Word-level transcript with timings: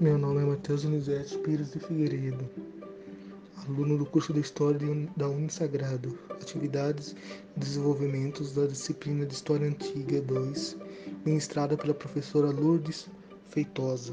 Meu 0.00 0.16
nome 0.16 0.40
é 0.40 0.44
Matheus 0.44 0.84
Donizete 0.84 1.36
Pires 1.38 1.72
de 1.72 1.80
Figueiredo, 1.80 2.48
aluno 3.66 3.98
do 3.98 4.06
curso 4.06 4.32
de 4.32 4.38
História 4.38 4.78
da 5.16 5.28
Unisagrado, 5.28 6.16
Atividades 6.30 7.16
e 7.56 7.58
Desenvolvimentos 7.58 8.52
da 8.52 8.64
disciplina 8.64 9.26
de 9.26 9.34
História 9.34 9.66
Antiga 9.66 10.20
2, 10.20 10.76
ministrada 11.26 11.76
pela 11.76 11.92
professora 11.92 12.46
Lourdes 12.46 13.08
Feitosa. 13.48 14.12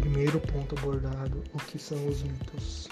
Primeiro 0.00 0.38
ponto 0.52 0.76
abordado: 0.78 1.42
o 1.54 1.58
que 1.60 1.78
são 1.78 2.06
os 2.08 2.22
mitos? 2.22 2.88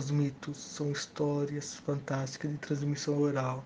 Os 0.00 0.10
mitos 0.10 0.56
são 0.56 0.90
histórias 0.90 1.74
fantásticas 1.74 2.50
de 2.50 2.56
transmissão 2.56 3.20
oral, 3.20 3.62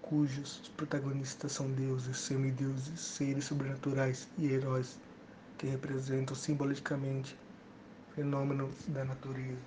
cujos 0.00 0.72
protagonistas 0.74 1.52
são 1.52 1.70
deuses, 1.70 2.16
semideuses, 2.16 2.98
seres 2.98 3.44
sobrenaturais 3.44 4.26
e 4.38 4.46
heróis 4.46 4.98
que 5.58 5.66
representam 5.66 6.34
simbolicamente 6.34 7.36
fenômenos 8.14 8.72
da 8.88 9.04
natureza, 9.04 9.60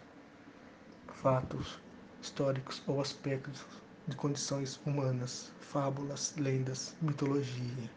fatos 1.13 1.77
históricos 2.19 2.81
ou 2.87 2.99
aspectos 2.99 3.63
de 4.07 4.15
condições 4.15 4.81
humanas, 4.87 5.51
fábulas, 5.59 6.33
lendas, 6.37 6.95
mitologia, 7.03 7.91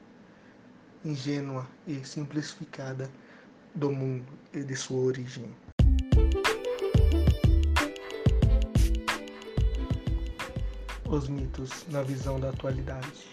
ingênua 1.02 1.66
e 1.86 2.04
simplificada 2.04 3.10
do 3.74 3.90
mundo 3.90 4.30
e 4.52 4.62
de 4.62 4.76
sua 4.76 5.00
origem. 5.00 5.50
Os 11.14 11.28
mitos 11.28 11.86
na 11.88 12.02
visão 12.02 12.40
da 12.40 12.48
atualidade. 12.48 13.26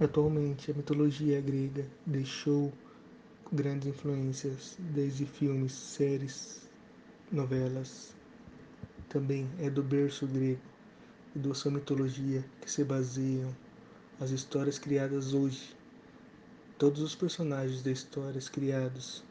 Atualmente, 0.00 0.70
a 0.70 0.74
mitologia 0.74 1.38
grega 1.42 1.86
deixou 2.06 2.72
grandes 3.52 3.88
influências, 3.88 4.76
desde 4.78 5.26
filmes, 5.26 5.72
séries, 5.72 6.66
novelas. 7.30 8.14
Também 9.10 9.46
é 9.58 9.68
do 9.68 9.82
berço 9.82 10.26
grego 10.26 10.62
e 11.36 11.38
da 11.40 11.52
sua 11.52 11.72
mitologia 11.72 12.42
que 12.62 12.70
se 12.70 12.82
baseiam 12.84 13.54
as 14.18 14.30
histórias 14.30 14.78
criadas 14.78 15.34
hoje. 15.34 15.76
Todos 16.78 17.02
os 17.02 17.14
personagens 17.14 17.82
de 17.82 17.92
histórias 17.92 18.48
criados 18.48 19.22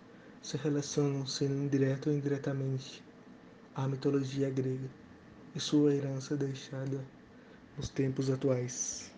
se 0.43 0.57
relacionam, 0.57 1.25
sendo 1.25 1.55
indireto 1.55 2.11
ou 2.11 2.15
indiretamente, 2.15 3.03
à 3.75 3.87
mitologia 3.87 4.49
grega 4.49 4.89
e 5.55 5.59
sua 5.59 5.93
herança 5.93 6.35
deixada 6.35 7.03
nos 7.77 7.89
tempos 7.89 8.29
atuais. 8.29 9.11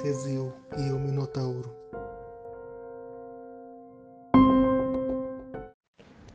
Teseu 0.00 0.54
e 0.78 0.92
o 0.92 0.98
Minotauro. 0.98 1.70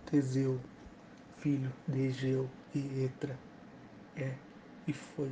Teseu, 0.06 0.60
filho 1.38 1.72
de 1.88 2.02
Egeu 2.02 2.48
e 2.76 3.06
Etra, 3.06 3.36
é 4.18 4.34
e 4.88 4.94
foi 4.94 5.32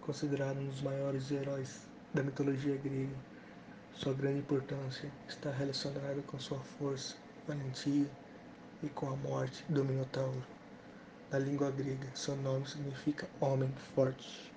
considerado 0.00 0.58
um 0.58 0.66
dos 0.66 0.82
maiores 0.82 1.30
heróis 1.30 1.86
da 2.12 2.22
mitologia 2.22 2.76
grega. 2.76 3.14
Sua 3.94 4.14
grande 4.14 4.40
importância 4.40 5.10
está 5.28 5.50
relacionada 5.50 6.22
com 6.22 6.38
sua 6.38 6.60
força, 6.60 7.16
valentia 7.46 8.08
e 8.82 8.88
com 8.88 9.08
a 9.08 9.16
morte 9.16 9.64
do 9.68 9.84
Minotauro. 9.84 10.42
Na 11.30 11.38
língua 11.38 11.70
grega, 11.70 12.08
seu 12.14 12.36
nome 12.36 12.66
significa 12.66 13.28
homem 13.40 13.70
forte. 13.94 14.52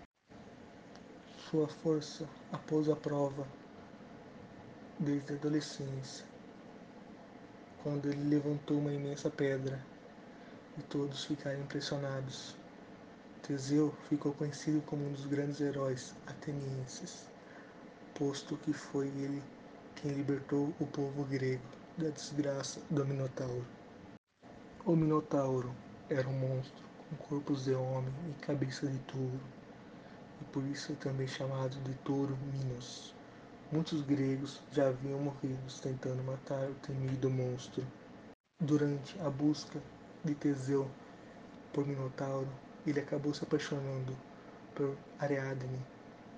Sua 1.50 1.68
força 1.68 2.30
a 2.52 2.58
pôs 2.58 2.88
à 2.88 2.96
prova 2.96 3.46
desde 5.00 5.34
a 5.34 5.36
adolescência, 5.36 6.26
quando 7.84 8.08
ele 8.08 8.24
levantou 8.24 8.78
uma 8.78 8.94
imensa 8.94 9.30
pedra 9.30 9.84
e 10.78 10.84
todos 10.84 11.26
ficaram 11.26 11.60
impressionados. 11.60 12.61
Teseu 13.44 13.92
ficou 14.08 14.34
conhecido 14.34 14.82
como 14.86 15.04
um 15.04 15.12
dos 15.12 15.26
grandes 15.26 15.60
heróis 15.60 16.14
atenienses, 16.28 17.26
posto 18.14 18.56
que 18.58 18.72
foi 18.72 19.08
ele 19.08 19.42
quem 19.96 20.12
libertou 20.12 20.72
o 20.80 20.86
povo 20.86 21.24
grego 21.26 21.64
da 21.98 22.10
desgraça 22.10 22.80
do 22.92 23.04
Minotauro. 23.04 23.66
O 24.86 24.96
Minotauro 24.96 25.74
era 26.08 26.28
um 26.28 26.38
monstro 26.38 26.84
com 26.98 27.16
corpos 27.16 27.66
de 27.66 27.74
homem 27.74 28.14
e 28.30 28.46
cabeça 28.46 28.88
de 28.88 29.00
touro, 29.00 29.42
e 30.40 30.46
por 30.46 30.64
isso 30.66 30.92
é 30.92 30.96
também 30.96 31.28
chamado 31.28 31.82
de 31.84 31.96
touro 31.96 32.38
Minos. 32.54 33.14
Muitos 33.72 34.02
gregos 34.02 34.62
já 34.72 34.90
haviam 34.90 35.20
morrido 35.20 35.60
tentando 35.82 36.24
matar 36.24 36.70
o 36.70 36.76
temido 36.76 37.30
monstro. 37.30 37.84
Durante 38.60 39.20
a 39.22 39.30
busca 39.30 39.82
de 40.24 40.36
Teseu 40.36 40.88
por 41.74 41.88
Minotauro, 41.88 42.50
ele 42.86 43.00
acabou 43.00 43.34
se 43.34 43.44
apaixonando 43.44 44.16
por 44.74 44.98
Ariadne, 45.20 45.80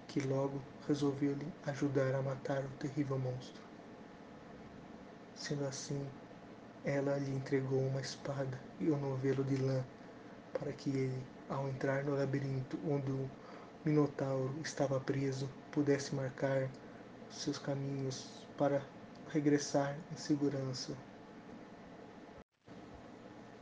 que 0.08 0.20
logo 0.20 0.62
resolveu 0.88 1.34
lhe 1.34 1.48
ajudar 1.66 2.14
a 2.16 2.22
matar 2.22 2.64
o 2.64 2.70
terrível 2.80 3.18
monstro. 3.18 3.62
Sendo 5.36 5.66
assim, 5.66 6.06
ela 6.84 7.18
lhe 7.18 7.34
entregou 7.34 7.80
uma 7.80 8.02
espada 8.02 8.59
e 8.80 8.92
um 8.92 8.98
novelo 8.98 9.44
de 9.44 9.56
lã 9.58 9.84
para 10.59 10.72
que 10.74 10.90
ele, 10.90 11.24
ao 11.50 11.68
entrar 11.68 12.04
no 12.04 12.16
labirinto 12.16 12.78
onde 12.88 13.12
o 13.12 13.30
Minotauro 13.86 14.54
estava 14.62 15.00
preso, 15.00 15.50
pudesse 15.72 16.14
marcar 16.14 16.70
seus 17.30 17.58
caminhos 17.58 18.46
para 18.58 18.81
regressar 19.30 19.98
em 20.12 20.16
segurança. 20.16 20.96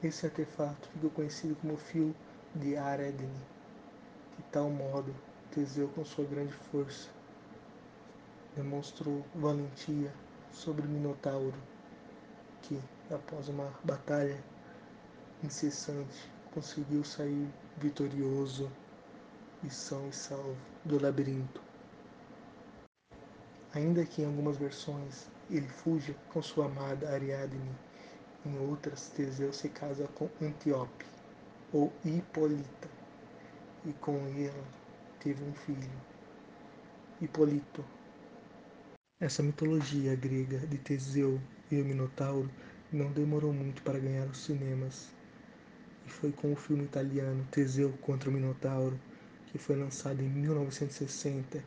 Esse 0.04 0.26
artefato 0.26 0.90
ficou 0.90 1.12
conhecido 1.12 1.56
como 1.56 1.78
fio 1.78 2.16
de 2.56 2.76
Aredne. 2.76 3.30
De 4.38 4.44
tal 4.52 4.70
modo, 4.70 5.16
Teseu, 5.52 5.88
com 5.90 6.04
sua 6.04 6.26
grande 6.26 6.54
força, 6.54 7.10
demonstrou 8.56 9.24
valentia 9.34 10.14
sobre 10.52 10.86
Minotauro, 10.86 11.58
que, 12.62 12.80
após 13.10 13.48
uma 13.48 13.72
batalha 13.84 14.38
incessante, 15.44 16.30
conseguiu 16.54 17.04
sair 17.04 17.48
vitorioso 17.78 18.70
e 19.64 19.70
são 19.70 20.10
e 20.10 20.14
salvo 20.14 20.58
do 20.84 21.02
labirinto. 21.02 21.62
Ainda 23.74 24.06
que 24.06 24.22
em 24.22 24.26
algumas 24.26 24.58
versões 24.58 25.30
ele 25.50 25.70
fuja 25.70 26.14
com 26.34 26.42
sua 26.42 26.66
amada 26.66 27.10
Ariadne, 27.10 27.76
em 28.46 28.60
outras 28.60 29.08
Teseu 29.10 29.54
se 29.54 29.70
casa 29.70 30.08
com 30.10 30.30
Antíope 30.42 31.21
ou 31.74 31.92
Hipólita, 32.04 32.90
e 33.86 33.94
com 33.94 34.18
ela 34.38 34.64
teve 35.22 35.42
um 35.44 35.54
filho, 35.54 35.90
Hipólito. 37.22 37.86
Essa 39.22 39.42
mitologia 39.42 40.14
grega 40.16 40.60
de 40.68 40.78
Teseu 40.78 41.40
e 41.72 41.82
o 41.82 41.86
Minotauro 41.86 42.52
não 42.92 43.10
demorou 43.14 43.54
muito 43.54 43.82
para 43.84 44.00
ganhar 44.00 44.28
os 44.28 44.44
cinemas, 44.44 45.14
e 46.06 46.10
foi 46.10 46.34
com 46.34 46.52
o 46.52 46.58
filme 46.58 46.84
italiano 46.84 47.48
Teseu 47.52 47.94
contra 48.02 48.30
o 48.30 48.34
Minotauro, 48.34 49.00
que 49.48 49.58
foi 49.58 49.78
lançado 49.78 50.22
em 50.22 50.28
1960 50.28 51.64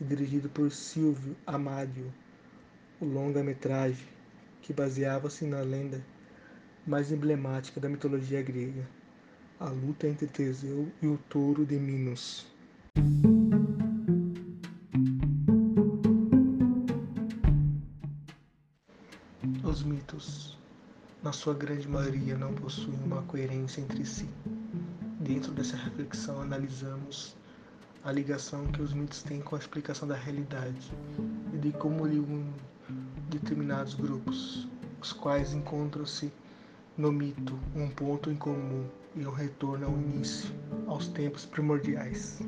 e 0.00 0.04
dirigido 0.04 0.48
por 0.48 0.70
Silvio 0.70 1.36
Amadio, 1.44 2.12
o 3.00 3.04
longa-metragem 3.04 4.06
que 4.62 4.72
baseava-se 4.72 5.44
na 5.44 5.60
lenda 5.60 6.04
mais 6.86 7.10
emblemática 7.10 7.80
da 7.80 7.88
mitologia 7.88 8.42
grega, 8.42 8.86
a 9.60 9.68
luta 9.68 10.08
entre 10.08 10.26
Teseu 10.26 10.90
e 11.02 11.06
o 11.06 11.18
touro 11.28 11.66
de 11.66 11.78
Minos. 11.78 12.46
Os 19.62 19.82
mitos, 19.82 20.56
na 21.22 21.30
sua 21.30 21.52
grande 21.52 21.86
maioria, 21.86 22.38
não 22.38 22.54
possuem 22.54 22.98
uma 23.04 23.22
coerência 23.24 23.82
entre 23.82 24.02
si. 24.06 24.30
Dentro 25.20 25.52
dessa 25.52 25.76
reflexão, 25.76 26.40
analisamos 26.40 27.36
a 28.02 28.10
ligação 28.10 28.66
que 28.68 28.80
os 28.80 28.94
mitos 28.94 29.22
têm 29.22 29.42
com 29.42 29.56
a 29.56 29.58
explicação 29.58 30.08
da 30.08 30.16
realidade 30.16 30.90
e 31.52 31.58
de 31.58 31.70
como 31.72 32.06
ligam 32.06 32.46
determinados 33.28 33.92
grupos, 33.92 34.66
os 35.02 35.12
quais 35.12 35.52
encontram-se 35.52 36.32
no 36.96 37.12
mito 37.12 37.58
um 37.74 37.88
ponto 37.88 38.30
em 38.30 38.36
comum 38.36 38.84
e 39.16 39.26
um 39.26 39.30
retorno 39.30 39.86
ao 39.86 39.92
início, 39.92 40.50
aos 40.86 41.08
tempos 41.08 41.46
primordiais. 41.46 42.40